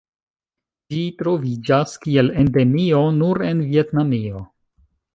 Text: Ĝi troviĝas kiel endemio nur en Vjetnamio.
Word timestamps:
Ĝi 0.93 1.01
troviĝas 1.19 1.95
kiel 2.07 2.33
endemio 2.47 3.05
nur 3.21 3.45
en 3.53 3.65
Vjetnamio. 3.71 4.47